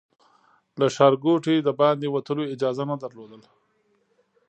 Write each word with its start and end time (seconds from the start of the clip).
له 0.79 0.87
ښارګوټي 0.95 1.55
د 1.61 1.69
باندې 1.81 2.07
وتلو 2.09 2.43
اجازه 2.53 2.83
نه 2.91 2.95
درلوده. 3.03 3.39